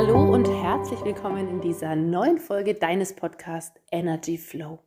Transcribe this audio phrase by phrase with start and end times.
[0.00, 4.78] Hallo und herzlich willkommen in dieser neuen Folge deines Podcasts Energy Flow.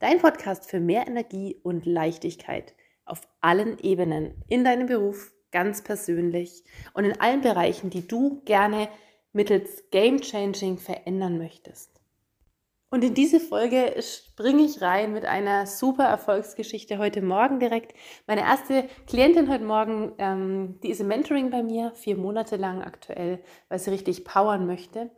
[0.00, 2.74] Dein Podcast für mehr Energie und Leichtigkeit
[3.04, 8.88] auf allen Ebenen, in deinem Beruf, ganz persönlich und in allen Bereichen, die du gerne
[9.32, 11.99] mittels Game Changing verändern möchtest.
[12.92, 17.94] Und in diese Folge springe ich rein mit einer super Erfolgsgeschichte heute Morgen direkt.
[18.26, 22.82] Meine erste Klientin heute Morgen, ähm, die ist im Mentoring bei mir, vier Monate lang
[22.82, 25.12] aktuell, weil sie richtig powern möchte.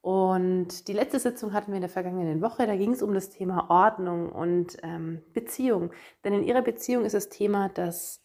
[0.00, 3.30] Und die letzte Sitzung hatten wir in der vergangenen Woche, da ging es um das
[3.30, 5.92] Thema Ordnung und ähm, Beziehung.
[6.24, 8.24] Denn in ihrer Beziehung ist das Thema, dass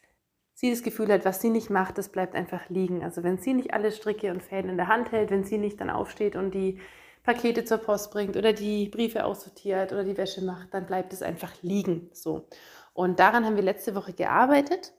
[0.55, 3.03] sie das Gefühl hat, was sie nicht macht, das bleibt einfach liegen.
[3.03, 5.79] Also wenn sie nicht alle Stricke und Fäden in der Hand hält, wenn sie nicht
[5.79, 6.79] dann aufsteht und die
[7.27, 11.21] Pakete zur Post bringt oder die Briefe aussortiert oder die Wäsche macht, dann bleibt es
[11.21, 12.09] einfach liegen.
[12.13, 12.47] So.
[12.93, 14.93] Und daran haben wir letzte Woche gearbeitet.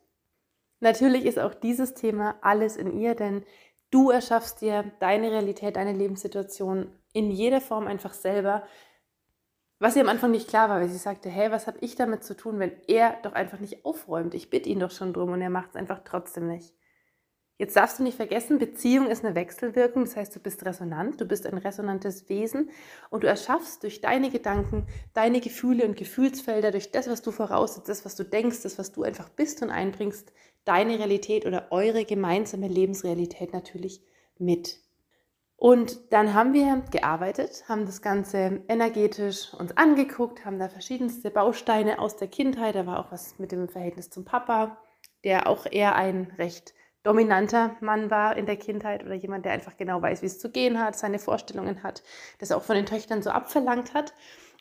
[0.81, 3.47] Natürlich ist auch dieses Thema alles in ihr, denn
[3.91, 8.63] du erschaffst dir deine Realität, deine Lebenssituation in jeder Form einfach selber.
[9.79, 12.25] Was ihr am Anfang nicht klar war, weil sie sagte, hey, was habe ich damit
[12.25, 14.35] zu tun, wenn er doch einfach nicht aufräumt?
[14.35, 16.75] Ich bitte ihn doch schon drum und er macht es einfach trotzdem nicht.
[17.59, 21.25] Jetzt darfst du nicht vergessen, Beziehung ist eine Wechselwirkung, das heißt, du bist resonant, du
[21.25, 22.71] bist ein resonantes Wesen
[23.11, 27.89] und du erschaffst durch deine Gedanken, deine Gefühle und Gefühlsfelder, durch das, was du voraussetzt,
[27.89, 30.33] das, was du denkst, das, was du einfach bist und einbringst,
[30.65, 34.03] deine Realität oder eure gemeinsame Lebensrealität natürlich
[34.39, 34.79] mit.
[35.57, 41.99] Und dann haben wir gearbeitet, haben das Ganze energetisch uns angeguckt, haben da verschiedenste Bausteine
[41.99, 44.79] aus der Kindheit, da war auch was mit dem Verhältnis zum Papa,
[45.25, 46.75] der auch eher ein recht
[47.09, 50.51] dominanter Mann war in der Kindheit oder jemand, der einfach genau weiß, wie es zu
[50.51, 52.03] gehen hat, seine Vorstellungen hat,
[52.39, 54.13] das auch von den Töchtern so abverlangt hat.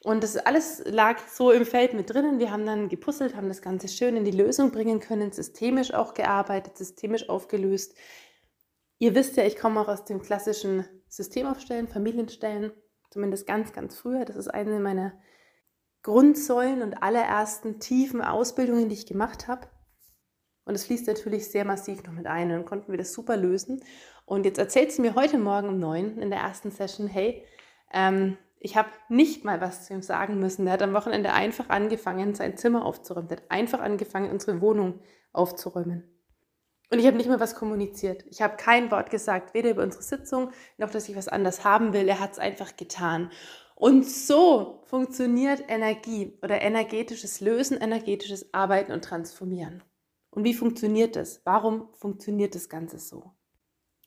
[0.02, 2.40] Und das alles lag so im Feld mit drinnen.
[2.40, 6.14] Wir haben dann gepuzzelt, haben das Ganze schön in die Lösung bringen können, systemisch auch
[6.14, 7.98] gearbeitet, systemisch aufgelöst.
[8.98, 12.72] Ihr wisst ja, ich komme auch aus dem klassischen Systemaufstellen, Familienstellen,
[13.12, 14.24] zumindest ganz, ganz früher.
[14.24, 15.20] Das ist eine meiner
[16.02, 19.68] Grundsäulen und allerersten tiefen Ausbildungen, die ich gemacht habe.
[20.68, 22.52] Und es fließt natürlich sehr massiv noch mit ein.
[22.52, 23.82] Und dann konnten wir das super lösen.
[24.26, 27.46] Und jetzt erzählt sie mir heute Morgen um neun in der ersten Session, hey,
[27.94, 30.68] ähm, ich habe nicht mal was zu ihm sagen müssen.
[30.68, 33.30] Er hat am Wochenende einfach angefangen, sein Zimmer aufzuräumen.
[33.30, 35.00] Er hat einfach angefangen, unsere Wohnung
[35.32, 36.04] aufzuräumen.
[36.90, 38.26] Und ich habe nicht mal was kommuniziert.
[38.30, 41.94] Ich habe kein Wort gesagt, weder über unsere Sitzung, noch dass ich was anders haben
[41.94, 42.08] will.
[42.10, 43.32] Er hat es einfach getan.
[43.76, 49.84] Und so funktioniert Energie oder energetisches Lösen, energetisches Arbeiten und Transformieren.
[50.30, 51.42] Und wie funktioniert das?
[51.46, 53.32] Warum funktioniert das Ganze so?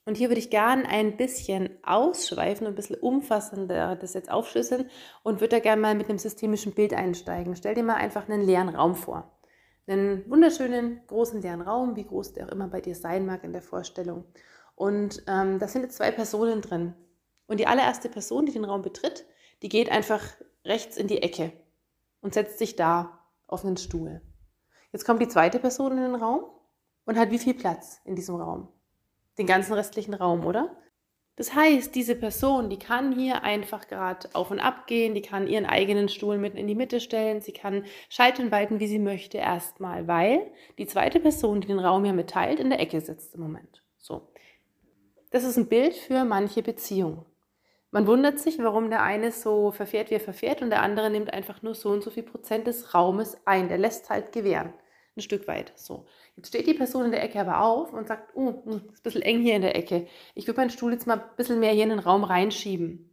[0.05, 4.89] Und hier würde ich gerne ein bisschen ausschweifen ein bisschen umfassender das jetzt aufschlüsseln
[5.23, 7.55] und würde da gerne mal mit einem systemischen Bild einsteigen.
[7.55, 9.37] Stell dir mal einfach einen leeren Raum vor.
[9.87, 13.51] Einen wunderschönen, großen leeren Raum, wie groß der auch immer bei dir sein mag in
[13.51, 14.25] der Vorstellung.
[14.75, 16.95] Und ähm, da sind jetzt zwei Personen drin.
[17.45, 19.25] Und die allererste Person, die den Raum betritt,
[19.61, 20.23] die geht einfach
[20.65, 21.51] rechts in die Ecke
[22.21, 24.21] und setzt sich da auf einen Stuhl.
[24.91, 26.43] Jetzt kommt die zweite Person in den Raum
[27.05, 28.67] und hat wie viel Platz in diesem Raum?
[29.37, 30.75] Den ganzen restlichen Raum, oder?
[31.37, 35.47] Das heißt, diese Person, die kann hier einfach gerade auf und ab gehen, die kann
[35.47, 39.37] ihren eigenen Stuhl mitten in die Mitte stellen, sie kann schalten, walten, wie sie möchte,
[39.37, 43.41] erstmal, weil die zweite Person, die den Raum hier mitteilt, in der Ecke sitzt im
[43.41, 43.81] Moment.
[43.97, 44.27] So.
[45.31, 47.25] Das ist ein Bild für manche Beziehungen.
[47.91, 51.33] Man wundert sich, warum der eine so verfährt, wie er verfährt, und der andere nimmt
[51.33, 53.67] einfach nur so und so viel Prozent des Raumes ein.
[53.67, 54.73] Der lässt halt gewähren
[55.15, 55.73] ein Stück weit.
[55.75, 56.05] So.
[56.35, 59.03] Jetzt steht die Person in der Ecke aber auf und sagt, oh, hm, ist ein
[59.03, 60.07] bisschen eng hier in der Ecke.
[60.35, 63.11] Ich würde meinen Stuhl jetzt mal ein bisschen mehr hier in den Raum reinschieben.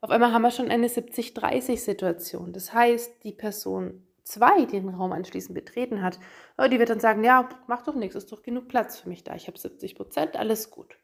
[0.00, 2.52] Auf einmal haben wir schon eine 70-30-Situation.
[2.52, 6.20] Das heißt, die Person 2, die den Raum anschließend betreten hat,
[6.58, 9.24] oh, die wird dann sagen, ja, macht doch nichts, ist doch genug Platz für mich
[9.24, 9.34] da.
[9.34, 10.98] Ich habe 70 Prozent, alles gut.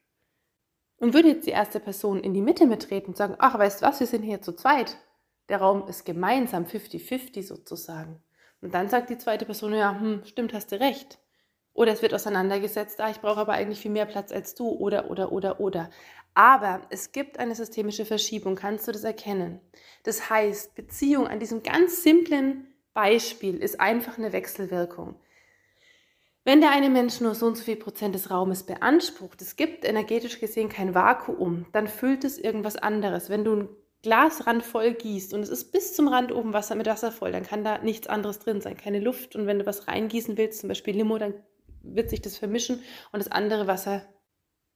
[0.98, 3.86] Und würde jetzt die erste Person in die Mitte mittreten und sagen, ach, weißt du
[3.86, 4.96] was, wir sind hier zu zweit.
[5.48, 8.22] Der Raum ist gemeinsam 50-50 sozusagen.
[8.60, 11.18] Und dann sagt die zweite Person, ja, hm, stimmt, hast du recht.
[11.74, 14.68] Oder es wird auseinandergesetzt, ah, ich brauche aber eigentlich viel mehr Platz als du.
[14.68, 15.90] Oder, oder, oder, oder.
[16.34, 19.60] Aber es gibt eine systemische Verschiebung, kannst du das erkennen?
[20.02, 25.16] Das heißt, Beziehung an diesem ganz simplen Beispiel ist einfach eine Wechselwirkung.
[26.46, 29.84] Wenn der eine Mensch nur so und so viel Prozent des Raumes beansprucht, es gibt
[29.84, 33.30] energetisch gesehen kein Vakuum, dann füllt es irgendwas anderes.
[33.30, 33.68] Wenn du ein
[34.02, 37.44] Glasrand voll gießt und es ist bis zum Rand oben Wasser mit Wasser voll, dann
[37.44, 39.34] kann da nichts anderes drin sein, keine Luft.
[39.34, 41.32] Und wenn du was reingießen willst, zum Beispiel Limo, dann
[41.82, 42.80] wird sich das vermischen
[43.12, 44.02] und das andere Wasser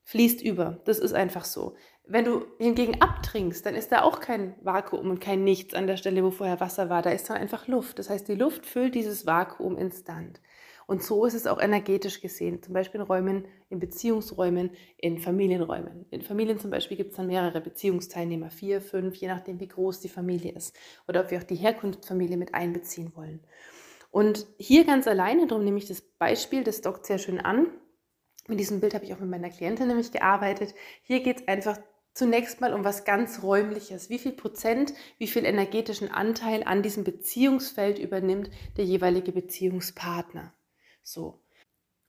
[0.05, 0.81] fließt über.
[0.87, 1.77] Das ist einfach so.
[2.07, 5.99] Wenn du hingegen abtrinkst, dann ist da auch kein Vakuum und kein Nichts an der
[5.99, 7.03] Stelle, wo vorher Wasser war.
[7.03, 7.99] Da ist dann einfach Luft.
[7.99, 10.41] Das heißt, die Luft füllt dieses Vakuum instant.
[10.89, 16.07] Und so ist es auch energetisch gesehen, zum Beispiel in Räumen, in Beziehungsräumen, in Familienräumen.
[16.11, 20.01] In Familien zum Beispiel gibt es dann mehrere Beziehungsteilnehmer, vier, fünf, je nachdem, wie groß
[20.01, 20.75] die Familie ist
[21.07, 23.41] oder ob wir auch die Herkunftsfamilie mit einbeziehen wollen.
[24.11, 27.67] Und hier ganz alleine, darum nehme ich das Beispiel, das dockt sehr schön an.
[28.47, 30.75] Mit diesem Bild habe ich auch mit meiner Klientin nämlich gearbeitet.
[31.03, 31.79] Hier geht es einfach
[32.15, 34.09] zunächst mal um was ganz Räumliches.
[34.09, 38.49] Wie viel Prozent, wie viel energetischen Anteil an diesem Beziehungsfeld übernimmt
[38.79, 40.55] der jeweilige Beziehungspartner.
[41.09, 41.41] So.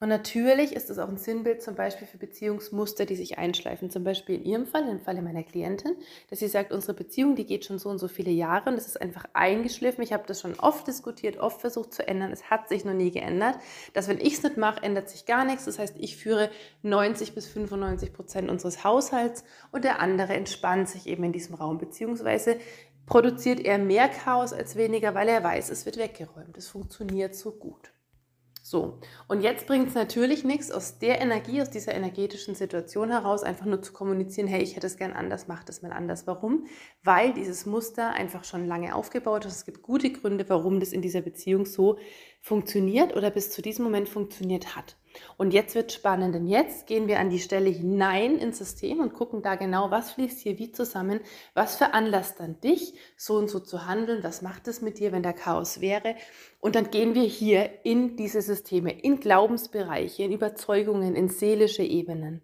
[0.01, 3.89] Und natürlich ist es auch ein Sinnbild zum Beispiel für Beziehungsmuster, die sich einschleifen.
[3.89, 5.91] Zum Beispiel in ihrem Fall, im Falle meiner Klientin,
[6.29, 8.87] dass sie sagt, unsere Beziehung, die geht schon so und so viele Jahre und es
[8.87, 10.01] ist einfach eingeschliffen.
[10.01, 12.31] Ich habe das schon oft diskutiert, oft versucht zu ändern.
[12.31, 13.57] Es hat sich noch nie geändert.
[13.93, 15.65] Dass wenn ich es nicht mache, ändert sich gar nichts.
[15.65, 16.49] Das heißt, ich führe
[16.83, 19.43] 90 bis 95 Prozent unseres Haushalts
[19.73, 22.57] und der andere entspannt sich eben in diesem Raum, beziehungsweise
[23.05, 26.57] produziert er mehr Chaos als weniger, weil er weiß, es wird weggeräumt.
[26.57, 27.91] Es funktioniert so gut.
[28.69, 33.41] So, und jetzt bringt es natürlich nichts, aus der Energie, aus dieser energetischen Situation heraus
[33.41, 36.27] einfach nur zu kommunizieren, hey, ich hätte es gern anders, mach das mal anders.
[36.27, 36.67] Warum?
[37.01, 39.55] Weil dieses Muster einfach schon lange aufgebaut ist.
[39.55, 41.97] Es gibt gute Gründe, warum das in dieser Beziehung so
[42.41, 44.98] funktioniert oder bis zu diesem Moment funktioniert hat.
[45.37, 49.13] Und jetzt wird spannend, denn jetzt gehen wir an die Stelle hinein ins System und
[49.13, 51.19] gucken da genau, was fließt hier wie zusammen,
[51.53, 55.23] was veranlasst dann dich, so und so zu handeln, was macht es mit dir, wenn
[55.23, 56.15] der Chaos wäre.
[56.59, 62.41] Und dann gehen wir hier in diese Systeme, in Glaubensbereiche, in Überzeugungen, in seelische Ebenen.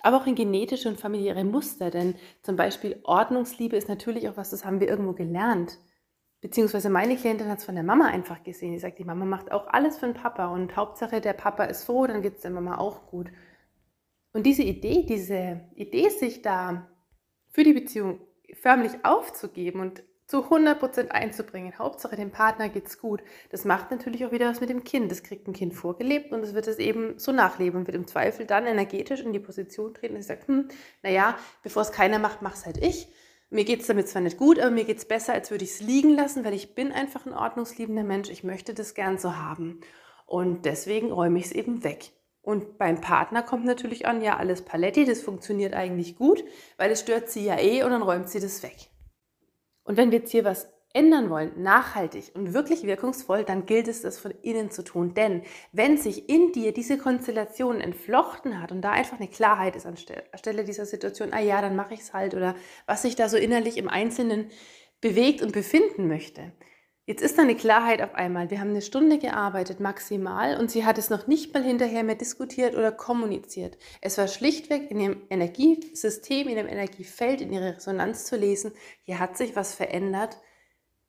[0.00, 4.50] Aber auch in genetische und familiäre Muster, denn zum Beispiel Ordnungsliebe ist natürlich auch was,
[4.50, 5.78] das haben wir irgendwo gelernt.
[6.46, 8.70] Beziehungsweise meine Klientin hat es von der Mama einfach gesehen.
[8.70, 11.82] Die sagt, die Mama macht auch alles für den Papa und Hauptsache der Papa ist
[11.82, 13.32] froh, dann geht es der Mama auch gut.
[14.32, 16.88] Und diese Idee, diese Idee, sich da
[17.50, 18.20] für die Beziehung
[18.54, 24.30] förmlich aufzugeben und zu 100% einzubringen, Hauptsache dem Partner geht's gut, das macht natürlich auch
[24.30, 25.10] wieder was mit dem Kind.
[25.10, 28.06] Das kriegt ein Kind vorgelebt und es wird es eben so nachleben und wird im
[28.06, 30.68] Zweifel dann energetisch in die Position treten, dass sie sagt, hm,
[31.02, 33.08] naja, bevor es keiner macht, mach's halt ich
[33.50, 35.70] mir geht es damit zwar nicht gut, aber mir geht es besser, als würde ich
[35.70, 38.28] es liegen lassen, weil ich bin einfach ein ordnungsliebender Mensch.
[38.28, 39.80] Ich möchte das gern so haben.
[40.26, 42.12] Und deswegen räume ich es eben weg.
[42.42, 46.44] Und beim Partner kommt natürlich an, ja, alles Paletti, das funktioniert eigentlich gut,
[46.76, 48.90] weil es stört sie ja eh und dann räumt sie das weg.
[49.82, 54.00] Und wenn wir jetzt hier was ändern wollen, nachhaltig und wirklich wirkungsvoll, dann gilt es,
[54.00, 55.12] das von innen zu tun.
[55.12, 59.86] Denn wenn sich in dir diese Konstellation entflochten hat und da einfach eine Klarheit ist
[59.86, 62.56] anstelle dieser Situation, ah ja, dann mache ich es halt oder
[62.86, 64.50] was sich da so innerlich im Einzelnen
[65.02, 66.52] bewegt und befinden möchte.
[67.04, 68.50] Jetzt ist da eine Klarheit auf einmal.
[68.50, 72.16] Wir haben eine Stunde gearbeitet, maximal, und sie hat es noch nicht mal hinterher mehr
[72.16, 73.78] diskutiert oder kommuniziert.
[74.00, 78.72] Es war schlichtweg in ihrem Energiesystem, in dem Energiefeld, in ihrer Resonanz zu lesen,
[79.02, 80.38] hier hat sich was verändert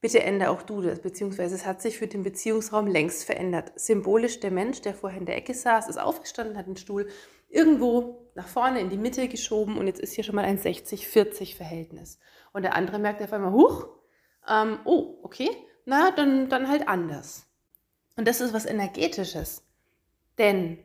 [0.07, 3.77] Bitte ändere auch du das, beziehungsweise es hat sich für den Beziehungsraum längst verändert.
[3.77, 7.09] Symbolisch der Mensch, der vorher in der Ecke saß, ist aufgestanden, hat den Stuhl
[7.49, 12.19] irgendwo nach vorne in die Mitte geschoben und jetzt ist hier schon mal ein 60-40-Verhältnis.
[12.53, 13.89] Und der andere merkt auf einmal, huch,
[14.47, 15.49] ähm, oh, okay,
[15.83, 17.45] na, dann, dann halt anders.
[18.15, 19.67] Und das ist was Energetisches.
[20.37, 20.79] Denn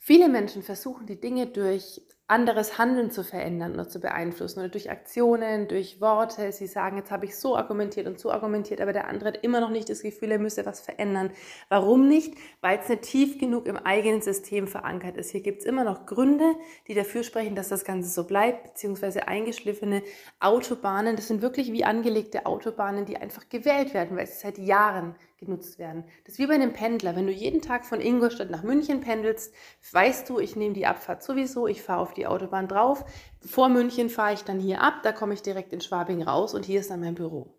[0.00, 4.88] viele Menschen versuchen die Dinge durch anderes Handeln zu verändern oder zu beeinflussen oder durch
[4.88, 6.52] Aktionen, durch Worte.
[6.52, 9.60] Sie sagen, jetzt habe ich so argumentiert und so argumentiert, aber der andere hat immer
[9.60, 11.32] noch nicht das Gefühl, er müsse was verändern.
[11.68, 12.34] Warum nicht?
[12.60, 15.32] Weil es nicht tief genug im eigenen System verankert ist.
[15.32, 16.54] Hier gibt es immer noch Gründe,
[16.86, 20.02] die dafür sprechen, dass das Ganze so bleibt, beziehungsweise eingeschliffene
[20.38, 21.16] Autobahnen.
[21.16, 25.78] Das sind wirklich wie angelegte Autobahnen, die einfach gewählt werden, weil sie seit Jahren genutzt
[25.78, 26.04] werden.
[26.24, 27.16] Das ist wie bei einem Pendler.
[27.16, 29.52] Wenn du jeden Tag von Ingolstadt nach München pendelst,
[29.90, 33.04] weißt du, ich nehme die Abfahrt sowieso, ich fahre auf die Autobahn drauf.
[33.40, 36.64] Vor München fahre ich dann hier ab, da komme ich direkt in Schwabing raus und
[36.64, 37.56] hier ist dann mein Büro.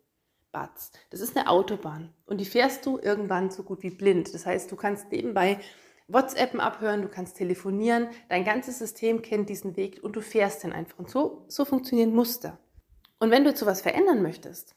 [0.51, 0.91] Batz.
[1.09, 4.33] Das ist eine Autobahn und die fährst du irgendwann so gut wie blind.
[4.33, 5.59] Das heißt, du kannst nebenbei
[6.07, 10.73] WhatsAppen abhören, du kannst telefonieren, dein ganzes System kennt diesen Weg und du fährst den
[10.73, 10.99] einfach.
[10.99, 12.59] Und so, so funktionieren Muster.
[13.19, 14.75] Und wenn du jetzt sowas verändern möchtest,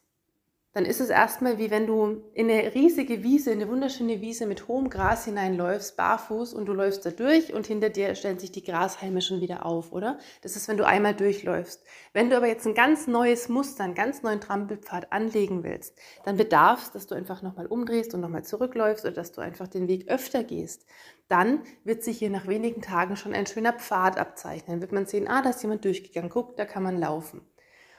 [0.75, 4.47] dann ist es erstmal wie wenn du in eine riesige Wiese, in eine wunderschöne Wiese
[4.47, 8.51] mit hohem Gras hineinläufst, barfuß und du läufst da durch und hinter dir stellen sich
[8.51, 10.19] die Grashalme schon wieder auf, oder?
[10.43, 11.85] Das ist, wenn du einmal durchläufst.
[12.13, 16.37] Wenn du aber jetzt ein ganz neues Muster, einen ganz neuen Trampelpfad anlegen willst, dann
[16.37, 19.87] bedarf es, dass du einfach nochmal umdrehst und nochmal zurückläufst oder dass du einfach den
[19.87, 20.87] Weg öfter gehst.
[21.29, 24.81] Dann wird sich hier nach wenigen Tagen schon ein schöner Pfad abzeichnen.
[24.81, 27.43] Wird man sehen, ah, da ist jemand durchgegangen, guck, da kann man laufen.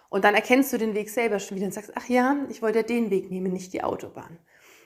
[0.10, 2.84] Und dann erkennst du den Weg selber schon wieder und sagst, ach ja, ich wollte
[2.84, 4.40] den Weg nehmen, nicht die Autobahn.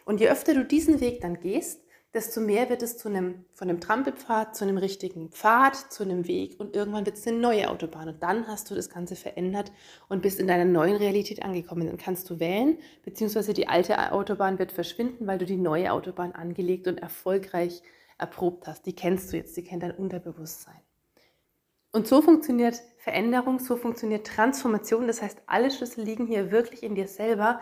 [0.05, 1.81] Und je öfter du diesen Weg dann gehst,
[2.13, 6.27] desto mehr wird es zu einem, von einem Trampelpfad zu einem richtigen Pfad, zu einem
[6.27, 9.71] Weg und irgendwann wird es eine neue Autobahn und dann hast du das Ganze verändert
[10.07, 11.85] und bist in deiner neuen Realität angekommen.
[11.85, 16.31] Dann kannst du wählen, beziehungsweise die alte Autobahn wird verschwinden, weil du die neue Autobahn
[16.31, 17.83] angelegt und erfolgreich
[18.17, 18.85] erprobt hast.
[18.85, 20.79] Die kennst du jetzt, die kennt dein Unterbewusstsein.
[21.91, 25.07] Und so funktioniert Veränderung, so funktioniert Transformation.
[25.07, 27.61] Das heißt, alle Schlüssel liegen hier wirklich in dir selber.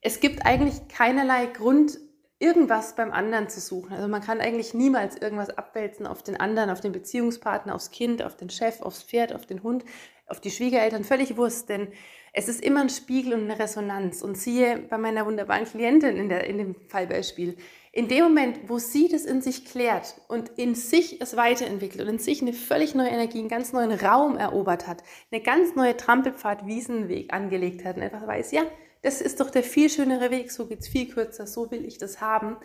[0.00, 1.98] Es gibt eigentlich keinerlei Grund,
[2.40, 3.94] irgendwas beim anderen zu suchen.
[3.94, 8.22] Also man kann eigentlich niemals irgendwas abwälzen auf den anderen, auf den Beziehungspartner, aufs Kind,
[8.22, 9.84] auf den Chef, aufs Pferd, auf den Hund,
[10.26, 11.88] auf die Schwiegereltern, völlig wurscht, denn
[12.32, 14.22] es ist immer ein Spiegel und eine Resonanz.
[14.22, 17.56] Und siehe bei meiner wunderbaren Klientin in, der, in dem Fallbeispiel,
[17.94, 22.14] in dem Moment, wo sie das in sich klärt und in sich es weiterentwickelt und
[22.14, 25.96] in sich eine völlig neue Energie, einen ganz neuen Raum erobert hat, eine ganz neue
[25.96, 28.62] Trampelpfad, Wiesenweg angelegt hat und einfach weiß, ja,
[29.02, 31.96] das ist doch der viel schönere Weg, so geht es viel kürzer, so will ich
[31.96, 32.56] das haben,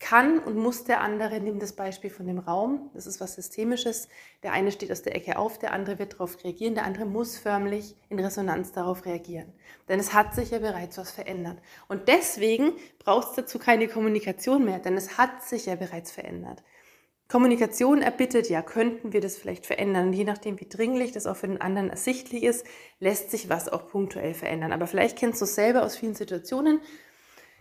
[0.00, 4.08] kann und muss der andere, nimm das Beispiel von dem Raum, das ist was Systemisches,
[4.42, 7.38] der eine steht aus der Ecke auf, der andere wird darauf reagieren, der andere muss
[7.38, 9.52] förmlich in Resonanz darauf reagieren.
[9.88, 11.58] Denn es hat sich ja bereits was verändert.
[11.88, 16.62] Und deswegen braucht es dazu keine Kommunikation mehr, denn es hat sich ja bereits verändert.
[17.28, 20.08] Kommunikation erbittet ja, könnten wir das vielleicht verändern.
[20.08, 22.66] Und je nachdem, wie dringlich das auch für den anderen ersichtlich ist,
[23.00, 24.72] lässt sich was auch punktuell verändern.
[24.72, 26.80] Aber vielleicht kennst du es selber aus vielen Situationen,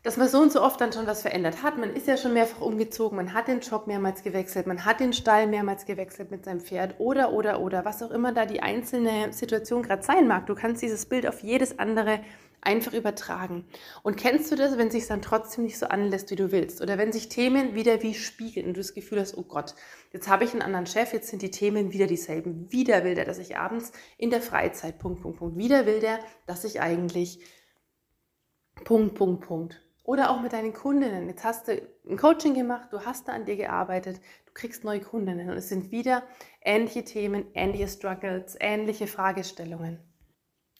[0.03, 1.77] dass man so und so oft dann schon was verändert hat.
[1.77, 5.13] Man ist ja schon mehrfach umgezogen, man hat den Job mehrmals gewechselt, man hat den
[5.13, 9.31] Stall mehrmals gewechselt mit seinem Pferd oder, oder, oder, was auch immer da die einzelne
[9.31, 10.45] Situation gerade sein mag.
[10.45, 12.19] Du kannst dieses Bild auf jedes andere
[12.59, 13.65] einfach übertragen.
[14.03, 16.81] Und kennst du das, wenn sich dann trotzdem nicht so anlässt, wie du willst?
[16.81, 19.75] Oder wenn sich Themen wieder wie spiegeln und du das Gefühl hast, oh Gott,
[20.11, 22.71] jetzt habe ich einen anderen Chef, jetzt sind die Themen wieder dieselben.
[22.71, 25.57] Wieder will der, dass ich abends in der Freizeit, Punkt, Punkt, Punkt.
[25.57, 27.39] Wieder will der, dass ich eigentlich
[28.85, 29.82] Punkt, Punkt, Punkt.
[30.03, 31.29] Oder auch mit deinen Kundinnen.
[31.29, 34.99] Jetzt hast du ein Coaching gemacht, du hast da an dir gearbeitet, du kriegst neue
[34.99, 36.23] Kundinnen und es sind wieder
[36.61, 39.99] ähnliche Themen, ähnliche Struggles, ähnliche Fragestellungen.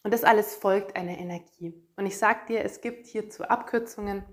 [0.04, 1.74] Und das alles folgt einer Energie.
[1.96, 4.24] Und ich sage dir, es gibt hierzu Abkürzungen.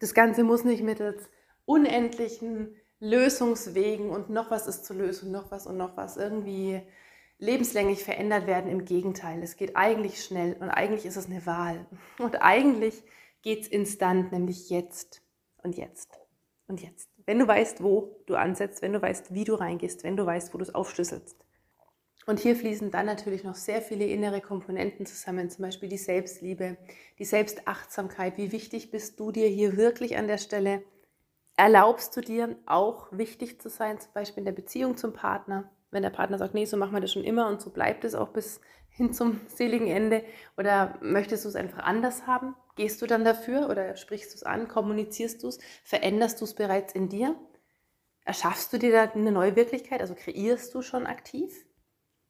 [0.00, 1.28] Das Ganze muss nicht mittels
[1.66, 6.80] unendlichen Lösungswegen und noch was ist zu lösen, noch was und noch was irgendwie
[7.38, 8.70] lebenslänglich verändert werden.
[8.70, 11.86] Im Gegenteil, es geht eigentlich schnell und eigentlich ist es eine Wahl.
[12.18, 13.02] Und eigentlich
[13.42, 15.22] geht es instant, nämlich jetzt
[15.62, 16.18] und jetzt
[16.66, 17.10] und jetzt.
[17.26, 20.54] Wenn du weißt, wo du ansetzt, wenn du weißt, wie du reingehst, wenn du weißt,
[20.54, 21.36] wo du es aufschlüsselst.
[22.26, 26.76] Und hier fließen dann natürlich noch sehr viele innere Komponenten zusammen, zum Beispiel die Selbstliebe,
[27.18, 28.36] die Selbstachtsamkeit.
[28.36, 30.82] Wie wichtig bist du dir hier wirklich an der Stelle?
[31.56, 35.70] Erlaubst du dir auch wichtig zu sein, zum Beispiel in der Beziehung zum Partner?
[35.90, 38.14] Wenn der Partner sagt, nee, so machen wir das schon immer und so bleibt es
[38.14, 40.22] auch bis hin zum seligen Ende.
[40.58, 42.54] Oder möchtest du es einfach anders haben?
[42.78, 46.54] Gehst du dann dafür oder sprichst du es an, kommunizierst du es, veränderst du es
[46.54, 47.34] bereits in dir?
[48.24, 50.00] Erschaffst du dir da eine neue Wirklichkeit?
[50.00, 51.66] Also kreierst du schon aktiv?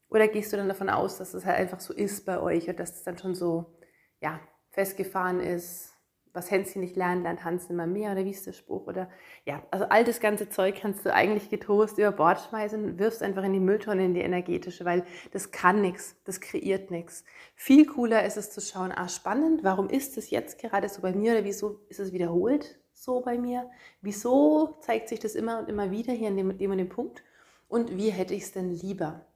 [0.08, 2.80] Oder gehst du dann davon aus, dass es halt einfach so ist bei euch und
[2.80, 3.78] dass es dann schon so,
[4.22, 4.40] ja,
[4.70, 5.92] festgefahren ist?
[6.38, 8.86] Was Hänschen nicht lernen, lernt Hans immer mehr oder wie ist der Spruch?
[8.86, 9.10] Oder
[9.44, 13.42] ja, also all das ganze Zeug kannst du eigentlich getrost über Bord schmeißen, wirfst einfach
[13.42, 17.24] in die Mülltonne, in die energetische, weil das kann nichts, das kreiert nichts.
[17.56, 21.10] Viel cooler ist es zu schauen, ah, spannend, warum ist es jetzt gerade so bei
[21.10, 23.68] mir oder wieso ist es wiederholt so bei mir?
[24.00, 27.24] Wieso zeigt sich das immer und immer wieder hier an dem, dem und dem Punkt?
[27.66, 29.26] Und wie hätte ich es denn lieber?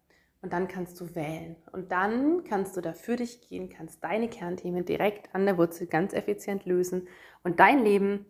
[0.42, 1.54] Und dann kannst du wählen.
[1.70, 5.86] Und dann kannst du da für dich gehen, kannst deine Kernthemen direkt an der Wurzel
[5.86, 7.06] ganz effizient lösen
[7.44, 8.26] und dein Leben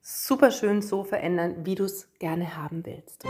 [0.00, 3.24] super schön so verändern, wie du es gerne haben willst.